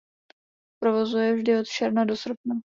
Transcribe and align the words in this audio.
V 0.75 0.79
provozu 0.83 1.17
je 1.17 1.35
vždy 1.35 1.59
od 1.59 1.63
června 1.67 2.05
do 2.05 2.17
srpna. 2.17 2.55